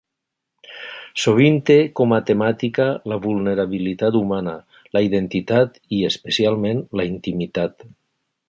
[1.23, 4.57] Sovint té com a temàtica la vulnerabilitat humana,
[4.99, 7.91] la identitat i, especialment, la intimitat.